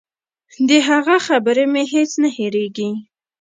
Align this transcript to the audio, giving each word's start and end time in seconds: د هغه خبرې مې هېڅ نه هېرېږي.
د 0.67 0.69
هغه 0.89 1.15
خبرې 1.27 1.65
مې 1.73 1.83
هېڅ 1.93 2.11
نه 2.23 2.29
هېرېږي. 2.37 2.89